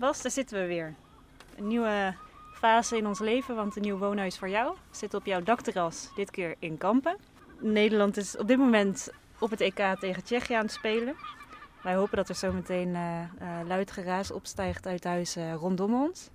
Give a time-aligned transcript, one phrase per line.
[0.00, 0.94] Bas, daar zitten we weer.
[1.56, 2.14] Een nieuwe
[2.52, 4.76] fase in ons leven, want een nieuw woonhuis voor jou.
[4.90, 7.16] Zitten op jouw dakterras, dit keer in Kampen.
[7.58, 9.08] Nederland is op dit moment
[9.38, 11.14] op het EK tegen Tsjechië aan het spelen.
[11.82, 16.30] Wij hopen dat er zometeen uh, uh, luid geraas opstijgt uit huis uh, rondom ons.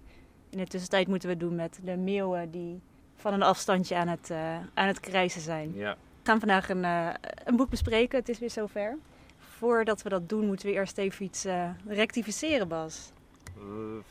[0.50, 2.82] In de tussentijd moeten we doen met de meeuwen die
[3.16, 4.32] van een afstandje aan het,
[4.74, 5.74] aan het krijzen zijn.
[5.74, 5.92] Ja.
[5.92, 6.84] We gaan vandaag een,
[7.44, 8.98] een boek bespreken, het is weer zover.
[9.38, 11.46] Voordat we dat doen, moeten we eerst even iets
[11.86, 13.14] rectificeren, Bas.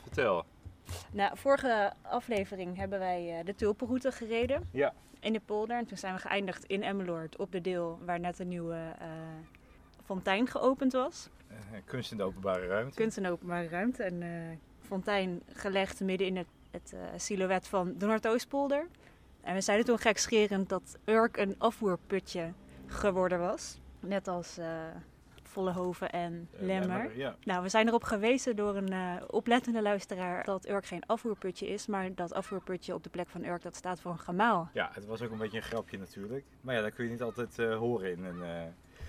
[0.01, 0.45] Vertel.
[1.11, 4.93] Nou, vorige aflevering hebben wij de tulpenroute gereden Ja.
[5.19, 5.77] in de polder.
[5.77, 9.07] En toen zijn we geëindigd in Emmeloord op de deel waar net een nieuwe uh,
[10.03, 11.29] fontein geopend was.
[11.51, 12.95] Uh, kunst in de openbare ruimte.
[12.95, 14.03] Kunst in de openbare ruimte.
[14.03, 14.29] En uh,
[14.79, 18.87] fontein gelegd midden in het, het silhouet van de Noordoostpolder.
[19.41, 22.51] En we zeiden toen gekscherend dat Urk een afvoerputje
[22.85, 23.79] geworden was.
[23.99, 24.57] Net als
[25.55, 26.87] Vollehoven en Lemmer.
[26.87, 27.35] Lemmer ja.
[27.43, 31.87] Nou, we zijn erop gewezen door een uh, oplettende luisteraar dat Urk geen afvoerputje is,
[31.87, 34.69] maar dat afvoerputje op de plek van Urk dat staat voor een gemaal.
[34.73, 36.45] Ja, het was ook een beetje een grapje natuurlijk.
[36.61, 38.43] Maar ja, dat kun je niet altijd uh, horen in een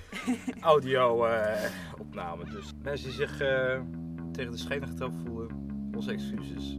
[0.60, 2.44] audio-opname.
[2.44, 3.36] dus mensen die zich
[4.32, 5.48] tegen de schenen getrapt voelen,
[5.94, 6.78] onze excuses.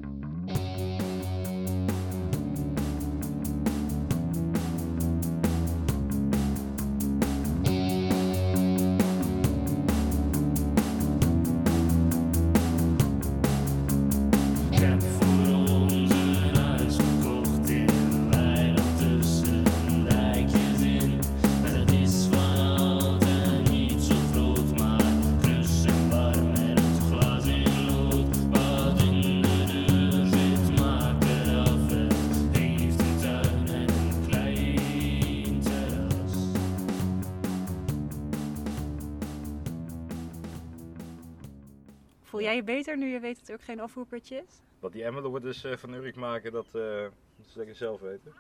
[42.48, 44.62] Jij je beter nu je weet dat er ook geen afvoerputje is?
[44.80, 47.02] Wat die Emmeloord dus uh, van Urk maken, dat, uh,
[47.38, 48.34] dat ze lekker zelf weten.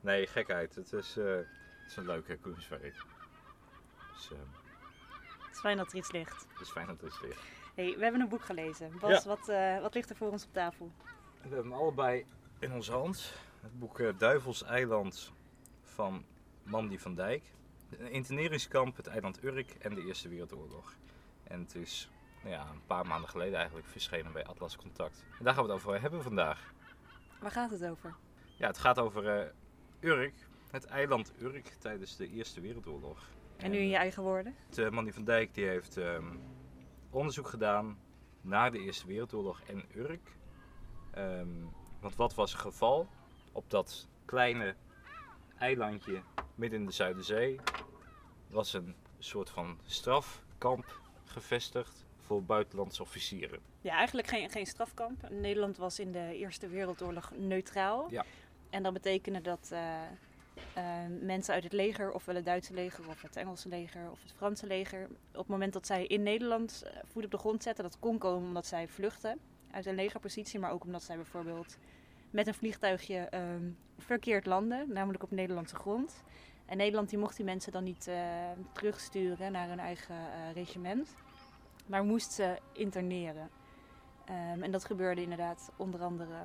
[0.00, 0.74] Nee, gekheid.
[0.74, 1.46] Het is, uh, het
[1.86, 2.82] is een leuke kunstwerk.
[4.12, 6.46] Dus, het is fijn dat er iets ligt.
[6.52, 7.42] Het is fijn dat er iets ligt.
[7.74, 8.98] Hey, we hebben een boek gelezen.
[9.00, 9.28] Bas, ja.
[9.28, 9.46] wat,
[9.82, 10.90] wat ligt er voor ons op tafel?
[11.42, 12.24] We hebben hem allebei
[12.58, 13.32] in onze hand.
[13.60, 15.32] Het boek Duivels Eiland
[15.82, 16.24] van
[16.62, 17.44] Mandy van Dijk.
[17.98, 20.94] Een interneringskamp, het eiland Urk en de Eerste Wereldoorlog.
[21.44, 22.10] En het is
[22.48, 25.24] ja, een paar maanden geleden eigenlijk verschenen bij Atlas Contact.
[25.38, 26.74] En daar gaan we het over hebben vandaag.
[27.40, 28.14] Waar gaat het over?
[28.56, 29.40] Ja, het gaat over
[30.00, 30.34] uh, Urk,
[30.70, 33.28] het eiland Urk tijdens de Eerste Wereldoorlog.
[33.56, 34.54] En nu in je eigen woorden?
[34.70, 36.40] De Mandy van Dijk die heeft um,
[37.10, 37.98] onderzoek gedaan
[38.40, 40.36] naar de Eerste Wereldoorlog en Urk.
[41.18, 41.70] Um,
[42.00, 43.08] want wat was het geval?
[43.52, 44.74] Op dat kleine
[45.58, 46.22] eilandje
[46.54, 47.60] midden in de Zuiderzee
[48.48, 53.60] was een soort van strafkamp gevestigd voor buitenlandse officieren.
[53.80, 55.30] Ja, eigenlijk geen, geen strafkamp.
[55.30, 58.06] Nederland was in de Eerste Wereldoorlog neutraal.
[58.10, 58.24] Ja.
[58.70, 59.78] En dat betekende dat uh,
[60.76, 60.84] uh,
[61.20, 64.66] mensen uit het leger, ofwel het Duitse leger, of het Engelse leger, of het Franse
[64.66, 67.98] leger, op het moment dat zij in Nederland uh, voet op de grond zetten, dat
[67.98, 69.38] kon komen omdat zij vluchten
[69.70, 71.78] uit een legerpositie, maar ook omdat zij bijvoorbeeld
[72.30, 73.28] met een vliegtuigje
[73.98, 76.22] verkeerd landen, namelijk op Nederlandse grond.
[76.66, 78.10] En Nederland die mocht die mensen dan niet
[78.72, 80.16] terugsturen naar hun eigen
[80.54, 81.16] regiment
[81.86, 83.50] maar moest ze interneren.
[84.30, 86.36] Um, en dat gebeurde inderdaad onder andere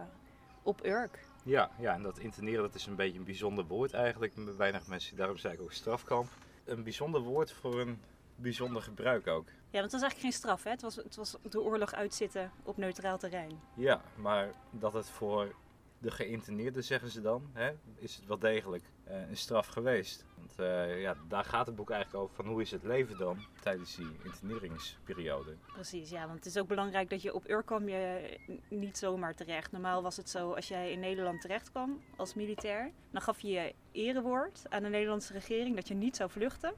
[0.63, 1.19] op Urk.
[1.43, 4.33] Ja, ja, en dat interneren dat is een beetje een bijzonder woord eigenlijk.
[4.57, 6.29] Weinig mensen, daarom zei ik ook strafkamp.
[6.65, 8.01] Een bijzonder woord voor een
[8.35, 9.47] bijzonder gebruik ook.
[9.47, 10.69] Ja, want het was eigenlijk geen straf, hè?
[10.69, 13.59] Het was, het was de oorlog uitzitten op neutraal terrein.
[13.73, 15.55] Ja, maar dat het voor
[16.01, 20.25] de geïnterneerden, zeggen ze dan, hè, is het wel degelijk uh, een straf geweest.
[20.35, 23.37] Want uh, ja, daar gaat het boek eigenlijk over van hoe is het leven dan
[23.61, 25.55] tijdens die interneringsperiode.
[25.73, 28.37] Precies, ja, want het is ook belangrijk dat je op Ur kwam je
[28.69, 29.71] niet zomaar terecht.
[29.71, 33.49] Normaal was het zo, als jij in Nederland terecht kwam als militair, dan gaf je
[33.49, 36.73] je erewoord aan de Nederlandse regering dat je niet zou vluchten.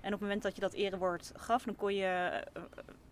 [0.00, 2.42] En op het moment dat je dat erewoord gaf, dan kon je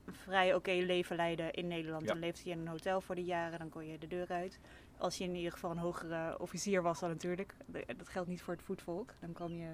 [0.06, 2.02] een vrij oké okay leven leiden in Nederland.
[2.02, 2.08] Ja.
[2.08, 4.60] Dan leefde je in een hotel voor de jaren, dan kon je de deur uit.
[4.98, 7.54] Als je in ieder geval een hogere officier was dan natuurlijk.
[7.96, 9.12] Dat geldt niet voor het voetvolk.
[9.20, 9.68] Dan kwam je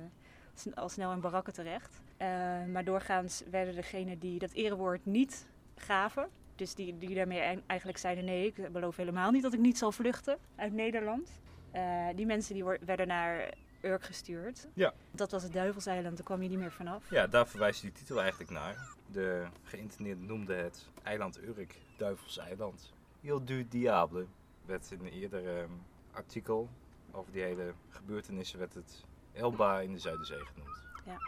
[0.75, 2.01] al snel in barakken terecht.
[2.19, 2.27] Uh,
[2.73, 5.47] maar doorgaans werden degenen die dat erewoord niet
[5.77, 6.29] gaven...
[6.57, 8.25] dus die, die daarmee eigenlijk zeiden...
[8.25, 11.41] nee, ik beloof helemaal niet dat ik niet zal vluchten uit Nederland...
[11.75, 14.69] Uh, die mensen die werden naar Urk gestuurd.
[14.75, 14.93] Ja.
[15.11, 17.11] Dat was het Duivelseiland, daar kwam je niet meer vanaf.
[17.11, 18.89] Ja, daar verwijst die titel eigenlijk naar.
[19.07, 22.93] De geïnterneerden noemden het eiland Urk, Duivelseiland.
[23.21, 24.27] Il du Diable
[24.65, 25.83] werd in een eerder um,
[26.13, 26.69] artikel
[27.13, 30.83] over die hele gebeurtenissen werd het Elba in de Zuiderzee genoemd.
[31.05, 31.19] Ja.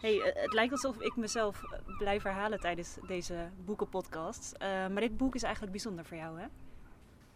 [0.00, 4.52] Hey, eh, het lijkt alsof ik mezelf eh, blijf herhalen tijdens deze boekenpodcast.
[4.52, 6.46] Eh, maar dit boek is eigenlijk bijzonder voor jou, hè?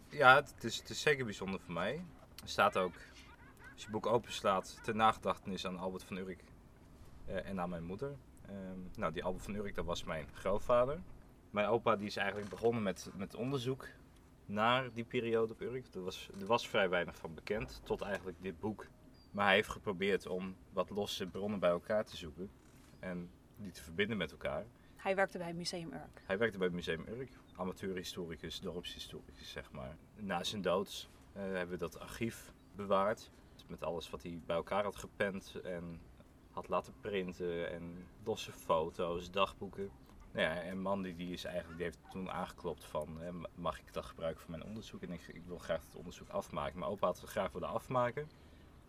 [0.09, 2.05] Ja, het is, het is zeker bijzonder voor mij.
[2.43, 6.43] Er staat ook, als je het boek openslaat, ter nagedachtenis aan Albert van Urk
[7.25, 8.15] en aan mijn moeder.
[8.45, 10.99] Ehm, nou, die Albert van Urk, dat was mijn grootvader.
[11.49, 13.87] Mijn opa die is eigenlijk begonnen met, met onderzoek
[14.49, 15.85] naar die periode op Urk.
[15.93, 18.87] Er was, er was vrij weinig van bekend, tot eigenlijk dit boek.
[19.31, 22.49] Maar hij heeft geprobeerd om wat losse bronnen bij elkaar te zoeken
[22.99, 24.65] en die te verbinden met elkaar.
[24.95, 26.21] Hij werkte bij Museum Urk.
[26.25, 29.95] Hij werkte bij het Museum Urk, amateurhistoricus, dorpshistoricus zeg maar.
[30.15, 33.31] Na zijn dood eh, hebben we dat archief bewaard.
[33.67, 35.99] Met alles wat hij bij elkaar had gepend en
[36.51, 39.91] had laten printen en losse foto's, dagboeken.
[40.31, 43.93] Nou ja, en Mandy die is eigenlijk, die heeft toen aangeklopt van, eh, mag ik
[43.93, 45.01] dat gebruiken voor mijn onderzoek?
[45.01, 46.79] En ik, ik wil graag het onderzoek afmaken.
[46.79, 48.29] Mijn opa had het graag willen afmaken,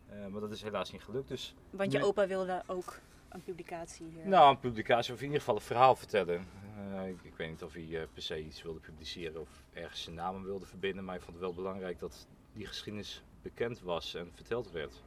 [0.09, 1.27] eh, maar dat is helaas niet gelukt.
[1.27, 2.99] Dus Want je opa wilde ook
[3.29, 4.27] een publicatie hier.
[4.27, 6.47] nou, een publicatie of in ieder geval een verhaal vertellen.
[6.77, 10.03] Eh, ik, ik weet niet of hij eh, per se iets wilde publiceren of ergens
[10.03, 14.13] zijn namen wilde verbinden, maar ik vond het wel belangrijk dat die geschiedenis bekend was
[14.15, 15.03] en verteld werd.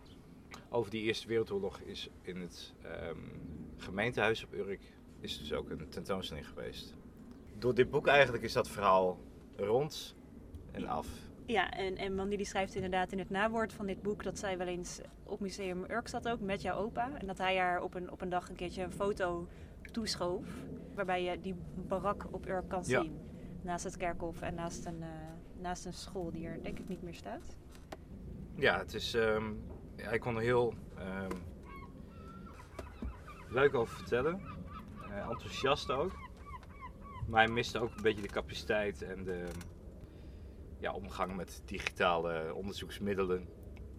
[0.69, 3.19] Over die Eerste Wereldoorlog is in het ehm,
[3.77, 4.81] gemeentehuis op Urk
[5.25, 6.95] is dus ook een tentoonstelling geweest.
[7.59, 9.19] Door dit boek eigenlijk is dat verhaal
[9.57, 10.17] rond
[10.73, 11.09] en af.
[11.47, 14.59] Ja, en, en Mandy die schrijft inderdaad in het nawoord van dit boek dat zij
[14.59, 17.19] wel eens op Museum Urk zat ook met jouw opa.
[17.19, 19.49] En dat hij haar op een, op een dag een keertje een foto
[19.93, 20.47] toeschoof.
[20.95, 23.01] Waarbij je die barak op Urk kan Ja.
[23.03, 23.19] zien.
[23.63, 25.09] Naast het kerkhof en naast een, eh,
[25.61, 27.57] naast een school die er denk ik niet meer staat.
[28.55, 29.15] Ja, het is.
[29.15, 29.53] ehm,
[29.97, 31.31] ja, ik kon er heel ehm,
[33.49, 34.41] leuk over vertellen.
[35.15, 36.13] Eh, enthousiast ook.
[37.29, 39.47] Maar hij miste ook een beetje de capaciteit en de
[40.79, 43.49] ja, omgang met digitale onderzoeksmiddelen.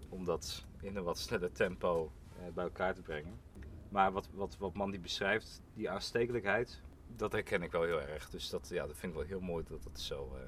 [0.09, 3.39] Om dat in een wat sneller tempo eh, bij elkaar te brengen.
[3.89, 8.29] Maar wat, wat, wat Mandy beschrijft, die aanstekelijkheid, dat herken ik wel heel erg.
[8.29, 10.35] Dus dat, ja, dat vind ik wel heel mooi dat dat zo.
[10.35, 10.41] eh,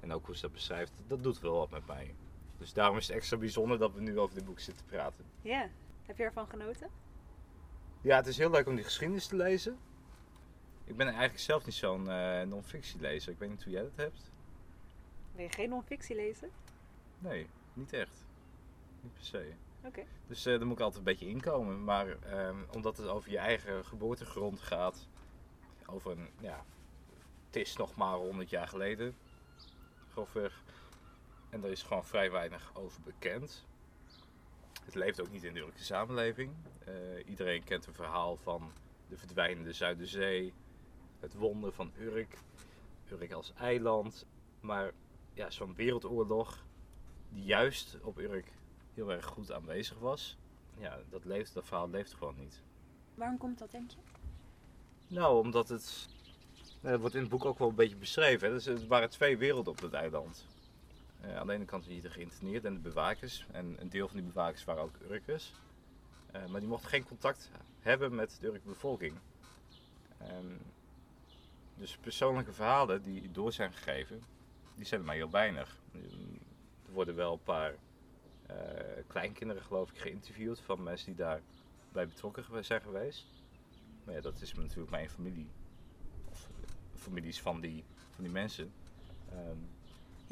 [0.00, 2.14] en ook hoe ze dat beschrijft, dat doet wel wat met mij.
[2.58, 5.24] Dus daarom is het extra bijzonder dat we nu over dit boek zitten te praten.
[5.42, 5.68] Ja,
[6.06, 6.88] heb je ervan genoten?
[8.02, 9.78] Ja, het is heel leuk om die geschiedenis te lezen.
[10.84, 13.32] Ik ben eigenlijk zelf niet zo'n eh non-fictielezer.
[13.32, 14.30] Ik weet niet hoe jij dat hebt.
[15.34, 16.50] Wil je geen non-fictie lezen?
[17.18, 18.24] Nee, niet echt.
[19.00, 19.52] Niet per se.
[19.84, 20.04] Oké.
[20.26, 21.84] Dus eh daar moet ik altijd een beetje inkomen.
[21.84, 25.08] Maar ehm, omdat het over je eigen geboortegrond gaat.
[25.86, 26.64] Over een, ja,
[27.46, 29.16] het is nog maar 100 jaar geleden.
[30.10, 30.62] Grofweg.
[31.50, 33.66] En er is gewoon vrij weinig over bekend.
[34.84, 36.52] Het leeft ook niet in de Urkse samenleving.
[36.84, 36.94] Eh,
[37.26, 38.72] iedereen kent een verhaal van
[39.08, 40.52] de verdwijnende Zuiderzee.
[41.20, 42.38] Het wonder van Urk.
[43.10, 44.26] Urk als eiland.
[44.60, 44.92] Maar
[45.34, 46.64] ja, zo'n wereldoorlog
[47.28, 48.52] die juist op Urk
[48.94, 50.36] heel erg goed aanwezig was.
[50.78, 52.62] Ja, dat, leeft, dat verhaal leeft gewoon niet.
[53.14, 53.96] Waarom komt dat denk je?
[55.08, 56.08] Nou, omdat het.
[56.80, 58.48] nou, Het wordt in het boek ook wel een beetje beschreven.
[58.48, 58.54] Hè.
[58.54, 60.46] Dus er waren twee werelden op dat eiland.
[61.22, 63.46] Eh, aan de ene kant hier de geïnterneerden en de bewakers.
[63.52, 65.52] En een deel van die bewakers waren ook Urkers.
[66.32, 69.14] Eh, maar die mochten geen contact hebben met de Urkse bevolking.
[71.82, 74.22] Dus persoonlijke verhalen die door zijn gegeven,
[74.74, 75.76] die zijn er maar heel weinig.
[76.86, 77.74] Er worden wel een paar
[78.46, 78.56] eh,
[79.06, 83.26] kleinkinderen, geloof ik, geïnterviewd van mensen die daarbij betrokken zijn geweest.
[84.04, 85.48] Maar ja, dat is natuurlijk mijn familie.
[86.30, 87.84] Of eh, families van die,
[88.14, 88.72] van die mensen.
[89.30, 89.58] Ehm,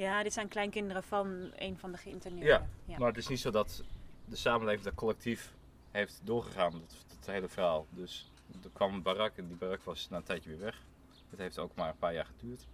[0.00, 2.48] Ja, dit zijn kleinkinderen van een van de geïnterneerden.
[2.48, 2.98] Ja, ja.
[2.98, 3.84] Maar het is niet zo dat
[4.24, 5.53] de samenleving dat collectief
[5.91, 7.86] heeft doorgegaan, dat, dat hele verhaal.
[7.91, 8.31] Dus
[8.63, 10.82] er kwam een barak en die barak was na een tijdje weer weg.
[11.31, 12.67] Het heeft ook maar een paar jaar geduurd.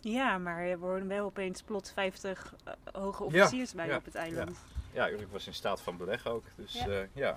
[0.00, 4.14] Ja, maar er worden wel opeens plots 50 eh, hoge officiers bij ja, op het
[4.14, 4.58] eiland.
[4.92, 6.44] Ja, Urk was in staat van beleg ook.
[6.56, 6.86] Dus Ja.
[6.86, 7.36] ja, ja.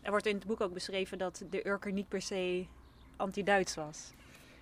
[0.00, 2.66] Er wordt in het boek ook beschreven dat de Urker niet per se
[3.16, 4.12] anti-Duits was.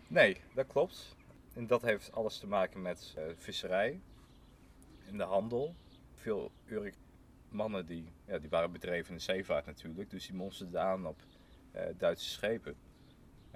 [0.06, 1.16] Nee, dat klopt.
[1.54, 4.00] En dat heeft alles te maken met eh, visserij
[5.06, 5.74] en de handel.
[6.14, 6.94] Veel Urk
[7.48, 11.22] mannen die, ja, die waren bedreven in de zeevaart natuurlijk, dus die monsterden aan op
[11.72, 12.76] eh, Duitse schepen.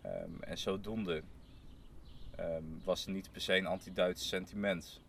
[0.02, 1.22] Ehm, en zodoende
[2.36, 5.00] ehm, was er niet per se een anti-Duits sentiment.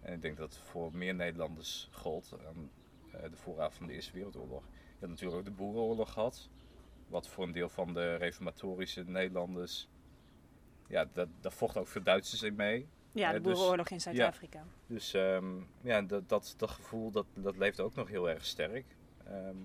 [0.00, 2.70] En ik denk dat voor meer Nederlanders gold aan
[3.12, 4.62] eh, de voorraad van de Eerste Wereldoorlog.
[4.64, 6.48] Je had natuurlijk ook de Boerenoorlog gehad,
[7.08, 9.88] wat voor een deel van de reformatorische Nederlanders
[10.88, 12.88] ja, dat, daar vochten ook veel Duitsers in mee.
[13.12, 14.64] Ja, de Eh, dus- boerenoorlog in Zuid-Afrika.
[14.86, 18.84] Dus ehm, ja, dat, dat, dat gevoel dat, dat leeft ook nog heel erg sterk.
[19.24, 19.56] Ehm,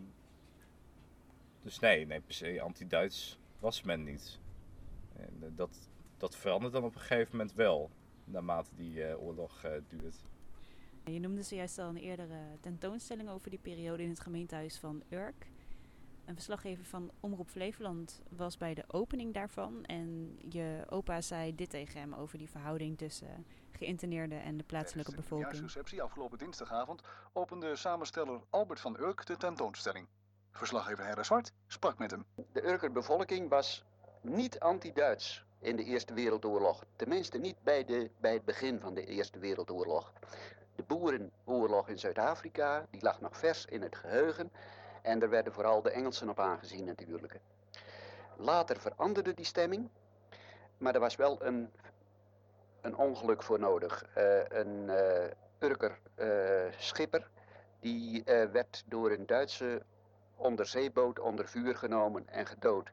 [1.61, 4.39] dus nee, nee, per se anti-Duits was men niet.
[5.15, 7.89] En eh, dat, dat verandert dan op een gegeven moment wel,
[8.25, 10.15] naarmate die eh, oorlog duurt.
[11.05, 15.47] Je noemde zojuist al een eerdere tentoonstelling over die periode in het gemeentehuis van Urk.
[16.25, 19.83] Een verslaggever van Omroep Flevoland was bij de opening daarvan.
[19.83, 25.11] En je opa zei dit tegen hem over die verhouding tussen geïnterneerden en de plaatselijke
[25.11, 25.51] Tijdens de bevolking.
[25.51, 27.01] nieuwjaarsreceptie afgelopen dinsdagavond
[27.33, 30.07] opende samensteller Albert van Urk de tentoonstelling.
[30.51, 32.25] Verslaggever Herre Zwart sprak met hem.
[32.51, 33.83] De Urker bevolking was
[34.21, 36.85] niet anti-Duits in de Eerste Wereldoorlog.
[36.95, 40.13] Tenminste niet bij, de, bij het begin van de Eerste Wereldoorlog.
[40.75, 44.51] De boerenoorlog in Zuid-Afrika, die lag nog vers in het geheugen.
[45.03, 47.39] En er werden vooral de Engelsen op aangezien natuurlijk.
[48.37, 49.89] Later veranderde die stemming.
[50.77, 51.71] Maar er was wel een,
[52.81, 54.05] een ongeluk voor nodig.
[54.13, 56.27] Eh, een eh Urker eh,
[56.77, 57.29] schipper,
[57.79, 59.81] die werd door een Duitse
[60.35, 62.91] onderzeeboot onder vuur genomen en gedood.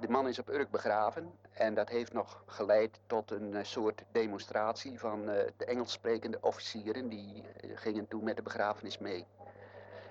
[0.00, 4.98] De man is op Urk begraven en dat heeft nog geleid tot een soort demonstratie
[4.98, 7.08] van de Engels sprekende officieren.
[7.08, 7.44] Die
[7.74, 9.26] gingen toen met de begrafenis mee.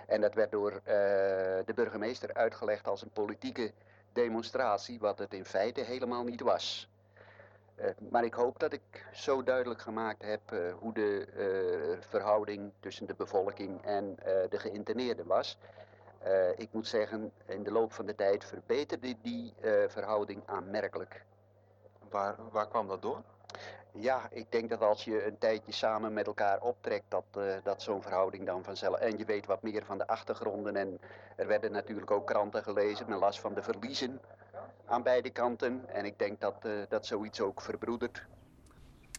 [0.07, 0.83] En dat werd door eh,
[1.65, 3.71] de burgemeester uitgelegd als een politieke
[4.13, 6.89] demonstratie, wat het in feite helemaal niet was.
[7.75, 13.07] Eh, maar ik hoop dat ik zo duidelijk gemaakt heb eh, hoe de verhouding tussen
[13.07, 14.15] de bevolking en
[14.49, 15.57] de geïnterneerden was.
[16.55, 19.53] Ik moet zeggen, in de loop van de tijd verbeterde die
[19.87, 21.25] verhouding aanmerkelijk.
[22.09, 23.23] Waar, waar kwam dat door?
[23.99, 27.81] Ja, ik denk dat als je een tijdje samen met elkaar optrekt, dat, eh, dat
[27.81, 28.99] zo'n verhouding dan vanzelf.
[28.99, 30.75] En je weet wat meer van de achtergronden.
[30.75, 30.99] En
[31.35, 33.09] er werden natuurlijk ook kranten gelezen.
[33.09, 34.19] Men las van de verliezen
[34.85, 35.83] aan beide kanten.
[35.87, 38.25] En ik denk dat, eh, dat zoiets ook verbroedert.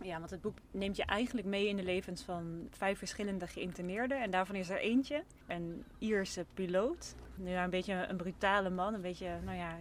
[0.03, 4.23] Ja, want het boek neemt je eigenlijk mee in de levens van vijf verschillende geïnterneerden.
[4.23, 7.15] En daarvan is er eentje, een Ierse piloot.
[7.35, 8.95] Nu een beetje een brutale man.
[8.95, 9.79] Een beetje, nou ja,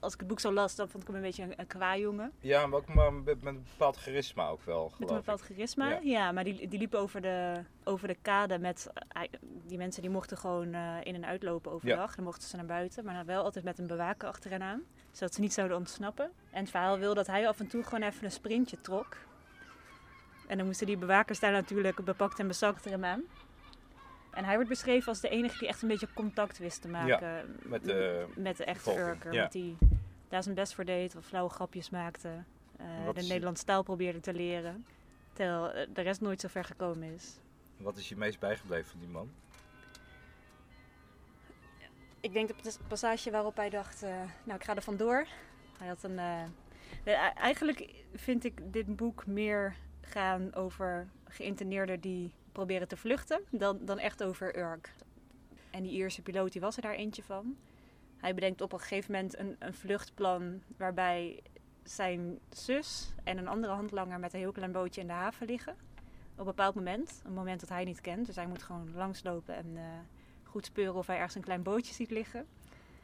[0.00, 2.32] als ik het boek zo las, dan vond ik hem een beetje een, een kwajongen.
[2.40, 5.46] Ja, maar ook maar met, met een bepaald charisma ook wel, Met een bepaald ik.
[5.46, 5.88] charisma.
[5.88, 5.98] Ja.
[6.02, 8.90] Ja, maar die, die liep over de, over de kade met...
[9.08, 9.22] eh,
[9.66, 12.14] die mensen die mochten gewoon eh, in en uitlopen overdag.
[12.14, 13.04] Dan mochten ze naar buiten.
[13.04, 14.82] Maar dan wel altijd met een bewaker achter hen aan.
[15.10, 16.30] Zodat ze niet zouden ontsnappen.
[16.50, 19.16] En het verhaal wil dat hij af en toe gewoon even een sprintje trok.
[20.46, 23.22] En dan moesten die bewakers daar natuurlijk bepakt en bezakt hem aan.
[24.32, 27.56] En hij wordt beschreven als de enige die echt een beetje contact wist te maken
[27.62, 29.32] met de met de echte Urker.
[29.32, 29.40] ja.
[29.40, 29.76] Want die
[30.28, 32.28] daar zijn best voor deed, wat flauwe grapjes maakte.
[32.76, 34.86] eh, de Nederlandse taal probeerde te leren.
[35.32, 37.38] Terwijl eh, de rest nooit zo ver gekomen is.
[37.76, 39.30] Wat is je meest bijgebleven van die man?
[42.20, 44.10] Ik denk dat het passage waarop hij dacht, eh,
[44.44, 45.26] nou ik ga er vandoor.
[45.78, 46.18] Hij had een...
[46.18, 46.42] eh,
[47.04, 53.78] de- eigenlijk vind ik dit boek meer gaan over geïnterneerden die proberen te vluchten, dan,
[53.84, 54.92] dan echt over Urk.
[55.70, 57.56] En die Ierse piloot die was er daar eentje van.
[58.16, 61.42] Hij bedenkt op een gegeven moment een, een vluchtplan waarbij
[61.82, 65.72] zijn zus en een andere handlanger met een heel klein bootje in de haven liggen.
[66.32, 68.26] Op een bepaald moment, een moment dat hij niet kent.
[68.26, 69.82] Dus hij moet gewoon langslopen en eh,
[70.42, 72.46] goed speuren of hij ergens een klein bootje ziet liggen.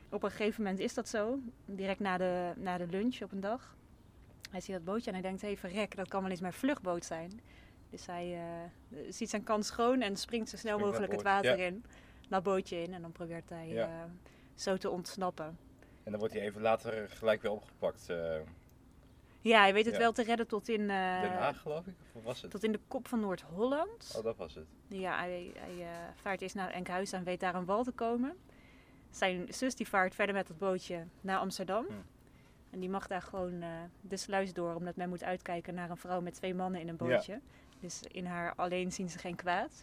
[0.08, 3.40] Op een gegeven moment is dat zo, direct na de, na de lunch op een
[3.40, 3.76] dag.
[4.50, 6.52] Hij ziet dat bootje en hij denkt, hé hey, verrek, dat kan wel eens mijn
[6.52, 7.40] vluchtboot zijn.
[7.90, 11.42] Dus hij eh, ziet zijn kans schoon en springt zo snel Springt mogelijk het naar
[11.42, 11.84] water in.
[12.28, 13.86] Dat bootje in en dan probeert hij Ja.
[13.86, 13.90] eh,
[14.54, 15.58] zo te ontsnappen.
[16.04, 18.08] En dan wordt hij even later gelijk weer opgepakt.
[18.10, 18.36] eh
[19.40, 20.00] Ja, hij weet het Ja.
[20.00, 20.90] wel te redden tot in, Den
[21.32, 21.94] Haag, geloof ik?
[22.12, 22.50] Of was het?
[22.50, 24.14] tot in de kop van Noord-Holland.
[24.16, 24.66] Oh, dat was het.
[24.88, 28.36] Ja, hij, hij vaart eerst naar Enkhuizen en weet daar aan wal te komen.
[29.10, 31.86] Zijn zus die vaart verder met het bootje naar Amsterdam.
[31.86, 31.92] Hm.
[32.70, 33.62] En die mag daar gewoon
[34.00, 36.96] de sluis door, omdat men moet uitkijken naar een vrouw met twee mannen in een
[36.96, 37.40] bootje.
[37.80, 39.82] Dus in haar alleen zien ze geen kwaad.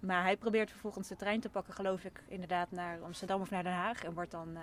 [0.00, 3.62] Maar hij probeert vervolgens de trein te pakken, geloof ik, inderdaad naar Amsterdam of naar
[3.62, 4.04] Den Haag.
[4.04, 4.62] En wordt dan eh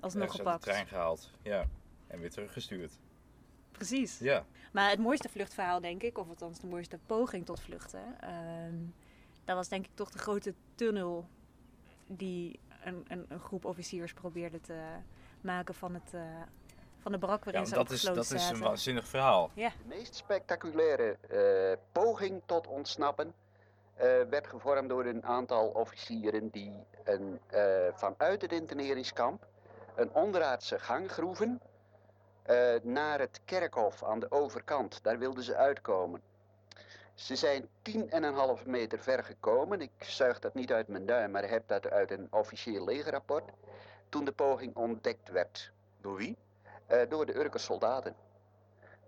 [0.00, 0.64] alsnog gepakt.
[0.64, 1.30] de trein gehaald.
[1.42, 1.66] Ja.
[2.06, 2.98] En weer teruggestuurd.
[3.70, 4.18] Precies.
[4.18, 4.44] Ja.
[4.72, 8.74] Maar het mooiste vluchtverhaal, denk ik, of althans de mooiste poging tot vluchten, ehm,
[9.44, 11.28] dat was denk ik toch de grote tunnel
[12.06, 14.82] die een, een, een groep officiers probeerde te
[15.40, 16.42] maken van, het, eh,
[17.00, 19.50] van de brak waarin ja ze dat is, dat is een waanzinnig verhaal.
[19.54, 23.34] De meest spectaculaire eh, poging tot ontsnappen
[23.94, 26.72] eh, werd gevormd door een aantal officieren die
[27.04, 29.46] een, eh, vanuit het interneringskamp
[29.94, 31.60] een onderaardse gang groeven
[32.42, 35.02] eh, naar het kerkhof aan de overkant.
[35.02, 36.22] Daar wilden ze uitkomen.
[37.14, 39.80] Ze zijn tien en een half meter ver gekomen.
[39.80, 43.50] Ik zuig dat niet uit mijn duim, maar heb dat uit een officieel legerrapport.
[44.08, 45.72] Toen de poging ontdekt werd.
[46.00, 46.36] Door wie?
[46.90, 48.16] Eh, door de Urker soldaten.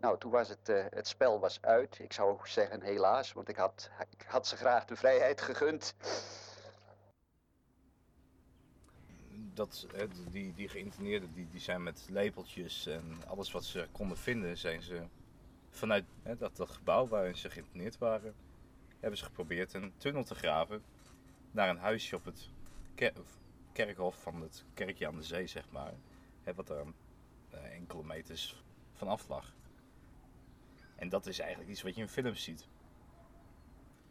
[0.00, 1.98] Nou, toen was het, eh, het spel was uit.
[1.98, 5.94] Ik zou zeggen helaas, want ik had, ik had ze graag de vrijheid gegund.
[9.54, 14.16] Dat, eh, die, die geïnterneerden die, die zijn met lepeltjes en alles wat ze konden
[14.16, 15.02] vinden, zijn ze
[15.70, 18.34] vanuit hè, dat, dat gebouw waarin ze geïnterneerd waren,
[19.00, 20.82] hebben ze geprobeerd een tunnel te graven
[21.50, 22.48] naar een huisje op het,
[22.94, 23.38] ker- of
[23.72, 25.92] kerkhof van het kerkje aan de zee, zeg maar.
[26.42, 26.80] Hè, wat eh,
[27.56, 29.54] enkele meters vanaf lag.
[30.96, 32.66] En dat is eigenlijk iets wat je in films ziet.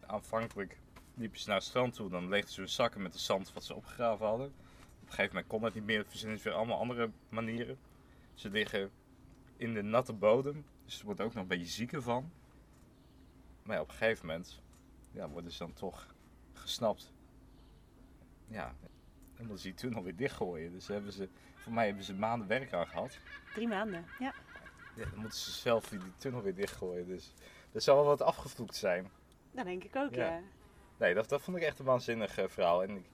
[0.05, 0.77] Aanvankelijk
[1.13, 3.63] liepen ze naar het strand toe, dan leegden ze hun zakken met de zand wat
[3.63, 4.48] ze opgegraven hadden.
[4.48, 7.77] Op een gegeven moment kon dat niet meer, verzinnen ze weer allemaal andere manieren.
[8.33, 8.91] Ze liggen
[9.57, 12.31] in de natte bodem, dus er wordt ook nog een beetje zieker van.
[13.63, 14.62] Maar op een gegeven moment
[15.12, 16.15] ja, worden ze dan toch
[16.53, 17.13] gesnapt.
[18.48, 18.75] Ja,
[19.41, 20.71] en dan ze die tunnel weer dichtgooien.
[20.71, 23.17] Dus hebben ze, voor mij hebben ze maanden werk aan gehad.
[23.53, 24.33] Drie maanden, ja.
[24.95, 27.07] Ja, dan moeten ze zelf die tunnel weer dichtgooien.
[27.07, 27.33] Dus
[27.71, 29.10] er zal wel wat afgevloekt zijn.
[29.51, 30.25] Dat denk ik ook, Ja.
[30.25, 30.39] ja.
[30.98, 32.83] Nee, dat, dat vond ik echt een waanzinnig eh, verhaal.
[32.83, 33.05] En ik,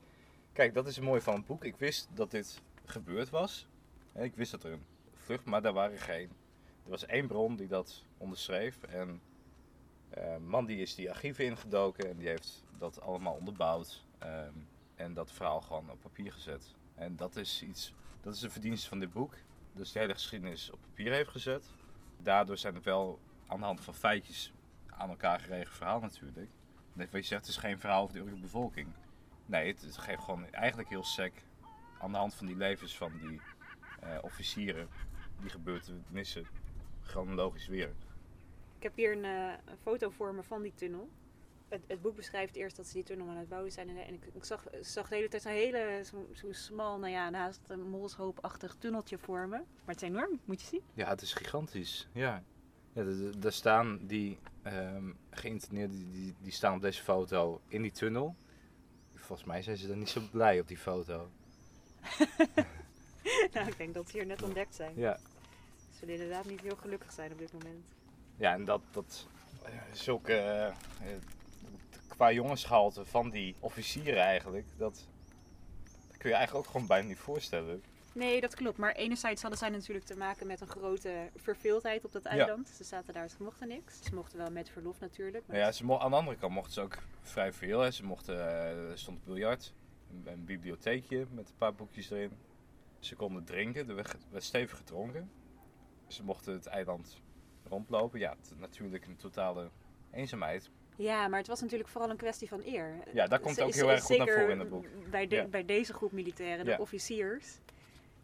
[0.52, 1.64] kijk, dat is het mooie van het boek.
[1.64, 3.68] Ik wist dat dit gebeurd was.
[4.14, 6.28] Ik wist dat er een vlucht, maar daar waren geen.
[6.84, 8.82] Er was één bron die dat onderschreef.
[8.82, 9.20] En
[10.10, 14.04] een man die is die archieven ingedoken en die heeft dat allemaal onderbouwd.
[14.18, 14.52] ehm,
[14.98, 16.74] en dat verhaal gewoon op papier gezet.
[16.94, 19.34] En dat is iets, dat is de verdienste van dit boek.
[19.72, 21.64] Dus de hele geschiedenis op papier heeft gezet.
[22.22, 24.52] Daardoor zijn er wel aan de hand van feitjes
[24.86, 26.50] aan elkaar geregeld verhaal natuurlijk.
[26.92, 28.88] Wat je zegt, het is geen verhaal over de Urkse bevolking.
[29.46, 31.32] Nee, het, het geeft gewoon eigenlijk heel sec
[31.98, 33.40] aan de hand van die levens van die
[34.00, 34.88] eh, officieren
[35.40, 36.46] die gebeurtenissen
[37.02, 37.94] chronologisch weer.
[38.76, 41.08] Ik heb hier een, eh, een foto voor me van die tunnel.
[41.68, 43.88] Het, het boek beschrijft eerst dat ze die tunnel aan het bouwen zijn.
[43.88, 47.12] En, en ik, ik zag, zag de hele tijd zo'n hele, zo'n zo smal, nou
[47.12, 49.66] ja, naast een molshoopachtig tunneltje vormen.
[49.84, 50.82] Maar het is enorm, moet je zien.
[50.94, 52.08] Ja, het is gigantisch.
[52.12, 52.42] Ja.
[52.92, 53.04] ja
[53.38, 58.36] daar staan die ehm geïnterneerden, die, die, die staan op deze foto in die tunnel.
[59.14, 61.30] Volgens mij zijn ze dan niet zo blij op die foto.
[63.52, 64.92] nou, ik denk dat ze hier net ontdekt zijn.
[64.96, 65.16] Ja.
[65.76, 67.84] Ze zullen inderdaad niet heel gelukkig zijn op dit moment.
[68.36, 69.26] Ja, en dat, dat
[69.64, 70.74] eh, zulke eh, eh,
[72.18, 75.06] qua jongensgehalte van die officieren eigenlijk, dat,
[76.08, 77.82] dat kun je eigenlijk ook gewoon bijna niet voorstellen.
[78.12, 78.76] Nee, dat klopt.
[78.78, 82.68] Maar enerzijds hadden zij natuurlijk te maken met een grote verveeldheid op dat eiland.
[82.68, 84.02] Ze zaten daar, ze mochten niks.
[84.04, 85.46] Ze mochten wel met verlof natuurlijk.
[85.46, 87.80] maar- ja, ze mo- aan de andere kant mochten ze ook vrij veel.
[87.80, 87.90] Hè.
[87.90, 89.74] Ze mochten, eh, er stond een biljart,
[90.10, 92.32] een, een bibliotheekje met een paar boekjes erin.
[92.98, 95.30] Ze konden drinken, er werd, werd stevig gedronken.
[96.06, 97.20] Ze mochten het eiland
[97.68, 98.18] rondlopen.
[98.18, 99.70] Ja, het- natuurlijk een totale
[100.12, 100.70] eenzaamheid.
[100.98, 102.94] Ja, maar het was natuurlijk vooral een kwestie van eer.
[103.12, 104.86] Ja, daar komt ook heel erg goed naar voren in het boek.
[105.10, 105.44] Bij, de, Ja.
[105.44, 106.78] bij deze groep militairen, de Ja.
[106.78, 107.58] officiers,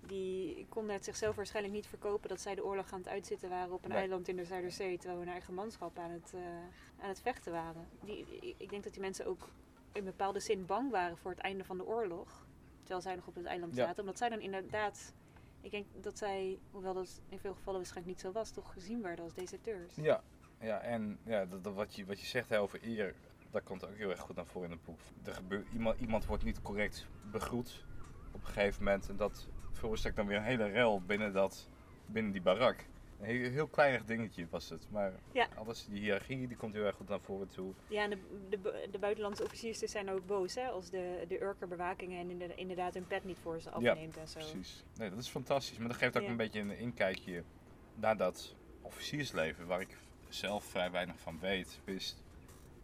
[0.07, 3.73] die konden het zichzelf waarschijnlijk niet verkopen dat zij de oorlog aan het uitzitten waren
[3.73, 3.99] op een Nee.
[3.99, 6.41] eiland in de Zuiderzee, terwijl hun eigen manschap aan het, eh,
[7.03, 7.89] aan het vechten waren.
[8.05, 8.27] Die,
[8.59, 9.49] ik- denk dat die mensen ook
[9.93, 12.47] in bepaalde zin bang waren voor het einde van de oorlog,
[12.81, 13.85] terwijl zij nog op het eiland Ja.
[13.87, 15.13] zaten, omdat zij dan inderdaad,
[15.61, 19.03] ik denk dat zij, hoewel dat in veel gevallen waarschijnlijk niet zo was, toch gezien
[19.03, 19.95] werden als deserteurs.
[19.95, 20.23] Ja,
[20.61, 23.14] ja en ja, dat, dat wat, je, wat je zegt hè, over eer,
[23.51, 24.99] dat komt ook heel erg goed naar voren in het boek.
[25.25, 27.85] Er gebeurt, iemand, iemand wordt niet correct begroet
[28.33, 29.09] op een gegeven moment.
[29.09, 31.69] En dat veroorzaakt dan weer een hele rel binnen, dat,
[32.07, 32.85] binnen die barak.
[33.21, 34.87] Een heel, heel kleinig dingetje was het.
[34.90, 35.49] Maar Ja.
[35.55, 37.73] alles, die hiërarchie die komt heel erg goed naar voren toe.
[37.88, 41.43] Ja, en de, de, bu- de buitenlandse officiers zijn ook boos hè, als de, de
[41.43, 44.38] Urker bewakingen en inderdaad, hun pet niet voor ze afneemt en zo.
[44.38, 44.85] Precies.
[44.97, 45.79] Nee, dat is fantastisch.
[45.79, 46.29] Maar dat geeft ook Ja.
[46.31, 47.43] een beetje een inkijkje
[47.95, 49.97] naar dat officiersleven, waar ik
[50.35, 52.23] zelf vrij weinig van weet, wist.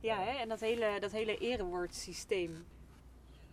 [0.00, 2.52] Ja, hè, en dat hele, dat hele erewoordsysteem.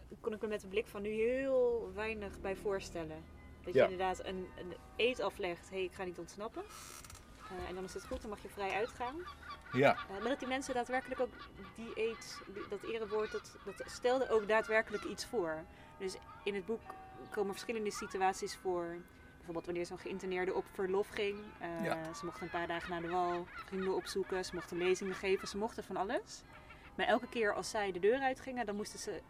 [0.10, 3.24] Daar kon ik me met de blik van nu heel weinig bij voorstellen.
[3.64, 3.84] Dat je Ja.
[3.84, 6.64] inderdaad een, een eet aflegt, hé, hey, ik ga niet ontsnappen.
[7.50, 9.16] Eh, en dan is het goed, dan mag je vrij uitgaan.
[9.74, 9.94] Ja.
[9.94, 11.34] Eh, maar dat die mensen daadwerkelijk ook
[11.76, 15.64] die eet, dat erewoord, dat, dat stelde ook daadwerkelijk iets voor.
[16.00, 16.82] Dus in het boek
[17.32, 18.96] komen verschillende situaties voor.
[19.48, 21.38] Bijvoorbeeld wanneer zo'n geïnterneerde op verlof ging.
[21.60, 22.14] Eh, Ja.
[22.14, 25.58] Ze mochten een paar dagen naar de wal, vrienden opzoeken, ze mochten lezingen geven, ze
[25.58, 26.44] mochten van alles.
[26.96, 29.22] Maar elke keer als zij de deur uitgingen, dan moesten ze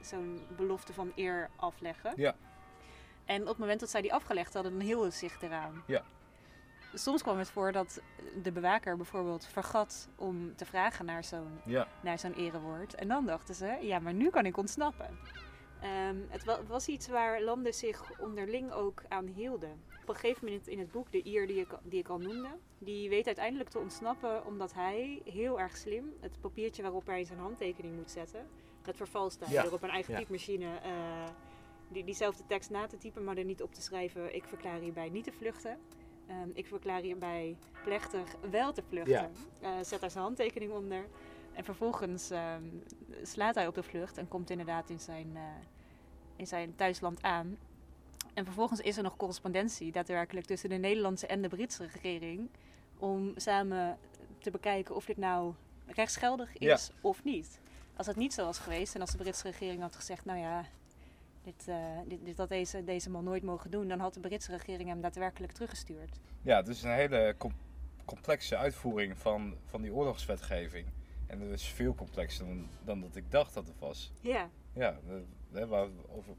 [0.00, 2.12] zo'n belofte van eer afleggen.
[2.16, 2.34] Ja.
[3.24, 5.82] En op het moment dat zij die afgelegd hadden, dan hielden ze zich eraan.
[5.86, 6.02] Ja.
[6.94, 8.00] Soms kwam het voor dat
[8.42, 11.86] de bewaker bijvoorbeeld vergat om te vragen naar zo'n Ja.
[12.00, 12.94] naar zo'n erewoord.
[12.94, 15.18] En dan dachten ze, ja, maar nu kan ik ontsnappen.
[15.82, 19.82] Ehm, het wa- was iets waar landen zich onderling ook aan hielden.
[20.02, 22.48] Op een gegeven moment in het boek, de Ier die ik, die ik al noemde,
[22.78, 27.38] die weet uiteindelijk te ontsnappen omdat hij heel erg slim het papiertje waarop hij zijn
[27.38, 28.46] handtekening moet zetten,
[28.82, 29.62] dat vervalst hij Ja.
[29.62, 30.18] door op een eigen Ja.
[30.18, 30.90] typemachine eh,
[31.88, 34.34] die, diezelfde tekst na te typen, maar er niet op te schrijven.
[34.34, 35.78] Ik verklaar hierbij niet te vluchten.
[36.26, 39.32] Ehm, ik verklaar hierbij plechtig wel te vluchten.
[39.60, 41.06] Eh, zet daar zijn handtekening onder.
[41.52, 42.64] En vervolgens ehm,
[43.22, 45.42] slaat hij op de vlucht en komt inderdaad in zijn, eh,
[46.36, 47.58] in zijn thuisland aan.
[48.34, 52.50] En vervolgens is er nog correspondentie daadwerkelijk tussen de Nederlandse en de Britse regering.
[52.98, 53.98] Om samen
[54.38, 55.54] te bekijken of dit nou
[55.86, 57.60] rechtsgeldig is of niet.
[57.96, 60.64] Als het niet zo was geweest en als de Britse regering had gezegd, nou ja,
[61.42, 64.50] dit, eh, dit, dit had deze, deze man nooit mogen doen, dan had de Britse
[64.50, 66.20] regering hem daadwerkelijk teruggestuurd.
[66.42, 67.56] Ja, het is een hele com-
[68.04, 70.86] complexe uitvoering van, van die oorlogswetgeving.
[71.32, 74.12] En dat is veel complexer dan, dan dat ik dacht dat het was.
[74.20, 74.98] Ja, Ja,
[75.50, 76.34] waar we over,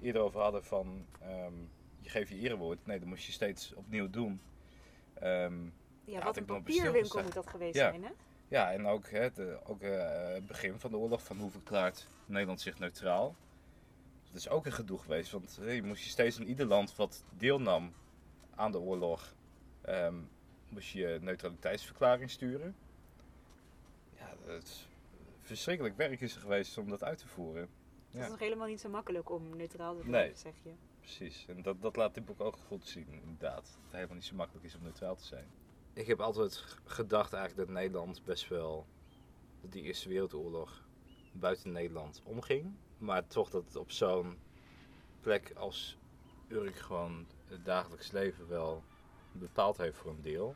[0.00, 1.52] eerder over hadden van ehm,
[2.00, 2.86] je geeft je erewoord.
[2.86, 4.40] Nee, dat moest je steeds opnieuw doen.
[5.14, 5.54] Ehm,
[6.04, 7.88] ja wat een papierwinkel moet dat geweest Ja.
[7.90, 8.10] zijn, hè?
[8.48, 9.08] ja, en ook,
[9.64, 13.34] ook eh, het begin van de oorlog, van hoe verklaart Nederland zich neutraal.
[14.26, 17.24] Dat is ook een gedoe geweest, want je moest je steeds in ieder land wat
[17.36, 17.92] deelnam
[18.54, 19.34] aan de oorlog,
[19.80, 20.14] ehm,
[20.68, 22.74] moest je neutraliteitsverklaring sturen.
[24.52, 24.88] Het
[25.38, 27.68] verschrikkelijk werk is er geweest om dat uit te voeren.
[28.10, 30.08] Het is nog helemaal niet zo makkelijk om neutraal te Nee.
[30.10, 30.70] blijven, zeg je.
[31.00, 33.64] Precies, en dat, dat laat dit boek ook goed zien, inderdaad.
[33.64, 35.46] Dat het helemaal niet zo makkelijk is om neutraal te zijn.
[35.92, 38.86] Ik heb altijd gedacht eigenlijk dat Nederland best wel,
[39.60, 40.84] dat die Eerste Wereldoorlog
[41.32, 42.74] buiten Nederland omging.
[42.98, 44.38] Maar toch dat het op zo'n
[45.20, 45.98] plek als
[46.48, 48.84] Urk gewoon het dagelijks leven wel
[49.32, 50.54] bepaald heeft voor een deel.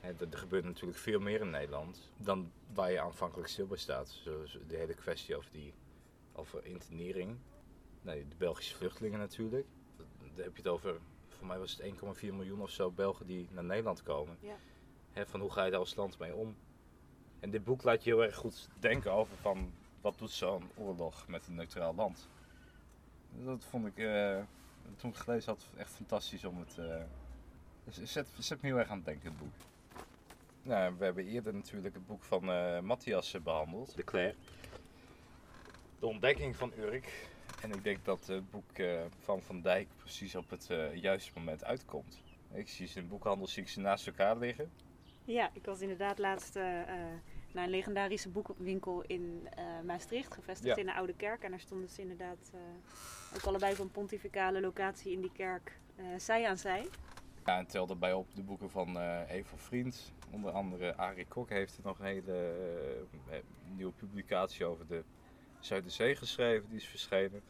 [0.00, 4.08] Er gebeurt natuurlijk veel meer in Nederland dan waar je aanvankelijk stil bij staat.
[4.08, 5.74] Zoals de hele kwestie over, die,
[6.32, 7.36] over internering.
[8.02, 9.66] Nee, de Belgische vluchtelingen natuurlijk.
[10.34, 13.48] Daar heb je het over, voor mij was het 1,4 miljoen of zo Belgen die
[13.50, 14.36] naar Nederland komen.
[14.40, 15.26] Ja.
[15.26, 16.56] Van hoe ga je daar als land mee om?
[17.40, 21.28] En dit boek laat je heel erg goed denken over van wat doet zo'n oorlog
[21.28, 22.28] met een neutraal land.
[23.30, 24.42] Dat vond ik, eh,
[24.96, 26.76] toen ik gelezen had, echt fantastisch om het...
[27.84, 29.69] het zet, zet me heel erg aan het denken, het boek.
[30.62, 34.34] Nou, we hebben eerder natuurlijk het boek van eh, Matthias eh, behandeld, De Claire.
[35.98, 37.28] De ontdekking van Urk.
[37.62, 41.30] En ik denk dat het boek eh, van Van Dijk precies op het eh, juiste
[41.34, 42.22] moment uitkomt.
[42.52, 44.70] Ik zie ze in de boekhandel zie ik ze naast elkaar liggen.
[45.24, 46.88] Ja, ik was inderdaad laatst eh, eh,
[47.52, 50.80] naar een legendarische boekwinkel in eh, Maastricht, gevestigd Ja.
[50.82, 51.42] in de Oude Kerk.
[51.42, 52.60] En daar stonden ze inderdaad eh,
[53.36, 56.86] ook allebei op een pontificale locatie in die kerk, eh, zij aan zij.
[57.50, 60.12] Ja, en tel daarbij op de boeken van eh Eva Vriend.
[60.30, 62.32] Onder andere Arie Kok heeft er nog een hele
[63.28, 63.42] eh, eh,
[63.76, 65.02] nieuwe publicatie over de
[65.60, 66.68] Zuiderzee geschreven.
[66.68, 67.42] Die is verschenen.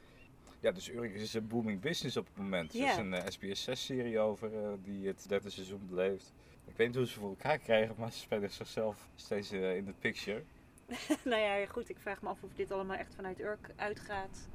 [0.61, 2.73] Ja, dus Urk is een booming business op het moment.
[2.73, 2.91] Er Ja.
[2.91, 4.51] is een eh, SBS 6-serie over
[4.83, 6.33] die het derde seizoen beleeft.
[6.67, 9.95] Ik weet niet hoe ze voor elkaar krijgen, maar ze spelen zichzelf steeds in de
[9.99, 10.43] picture.
[11.25, 14.49] nou ja, goed, ik vraag me af of dit allemaal echt vanuit Urk uitgaat.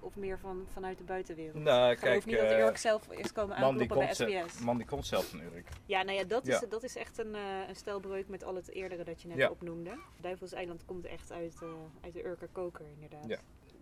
[0.00, 1.54] Of meer van, vanuit de buitenwereld.
[1.62, 4.58] Nou, ik geloof kijk, niet dat eh, Urk zelf is komen die aankloppen bij SBS.
[4.60, 5.68] man die komt zelf van Urk.
[5.86, 6.66] Ja, nou ja, dat is, Ja.
[6.68, 9.50] dat is echt een, eh een stelbreuk met al het eerdere dat je net Ja.
[9.50, 9.98] opnoemde.
[10.20, 11.68] Duivelseiland komt echt uit, eh,
[12.04, 13.26] uit de Urker koker, inderdaad.
[13.28, 13.38] Ja.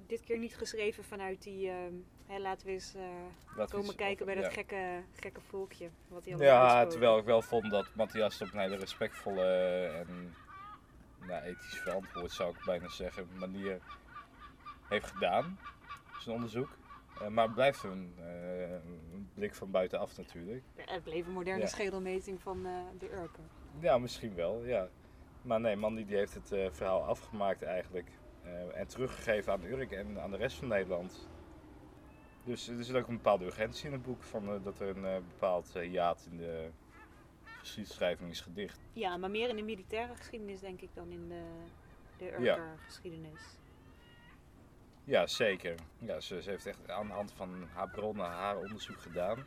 [0.06, 1.92] Dit keer niet geschreven vanuit die, ehm,
[2.26, 3.02] hè, laten we eens eh,
[3.46, 5.88] Laten we komen eens kijken bij dat gekke, gekke volkje.
[6.08, 9.44] Wat allemaal Ja, terwijl ik wel vond dat Matthias op een hele respectvolle
[9.84, 10.34] en
[11.26, 13.80] nou, ethisch verantwoord, zou ik bijna zeggen, manier
[14.88, 15.58] heeft gedaan.
[16.20, 16.68] Zijn onderzoek.
[17.20, 20.62] Eh, maar het blijft een, eh, een blik van buitenaf natuurlijk.
[20.76, 21.66] Het bleef een moderne Ja.
[21.66, 23.44] schedelmeting van eh, de Urker.
[23.80, 24.88] Ja, misschien wel, ja.
[25.42, 28.08] Maar nee, Mandy die heeft het verhaal afgemaakt eigenlijk.
[28.74, 31.28] en teruggegeven aan Urk en aan de rest van Nederland.
[32.44, 35.72] Dus er zit ook een bepaalde urgentie in het boek van dat er een bepaald
[35.72, 36.70] hiaat in de
[37.58, 38.80] geschiedschrijving is gedicht.
[38.92, 41.42] Ja, maar meer in de militaire geschiedenis denk ik dan in de,
[42.18, 43.30] de Urker geschiedenis.
[43.32, 43.69] Ja,
[45.26, 45.74] zeker.
[45.98, 49.46] Ja, ze, ze heeft echt aan de hand van haar bronnen haar onderzoek gedaan.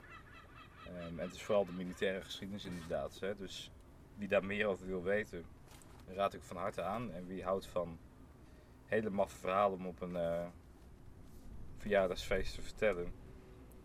[0.88, 3.20] Ehm, en het is vooral de militaire geschiedenis inderdaad.
[3.20, 3.36] Hè.
[3.36, 3.72] Dus
[4.16, 5.46] wie daar meer over wil weten,
[6.08, 7.12] raad ik van harte aan.
[7.12, 7.98] En wie houdt van
[8.86, 10.46] hele maffe verhalen om op een eh,
[11.78, 13.14] verjaardagsfeest te vertellen.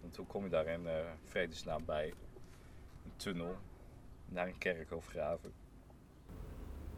[0.01, 2.15] Want hoe kom je daar in eh, vredesnaam bij?
[3.05, 3.57] Een tunnel
[4.27, 5.53] naar een kerk of graven.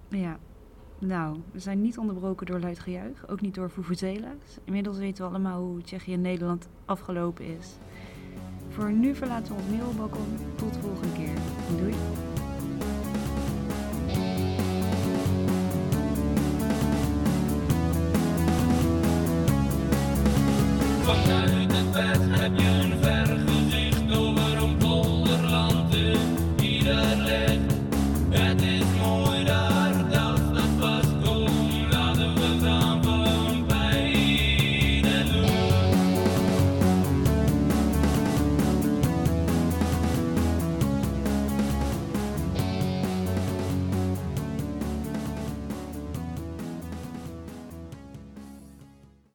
[0.09, 0.39] Ja,
[1.01, 4.59] nou, we zijn niet onderbroken door luid gejuich, ook niet door Vuvuzela's.
[4.65, 7.77] Inmiddels weten we allemaal hoe Tsjechië en Nederland afgelopen is.
[8.69, 10.37] Voor nu verlaten we ons mailbalkon.
[10.55, 11.35] Tot de volgende keer.
[11.79, 11.95] Doei.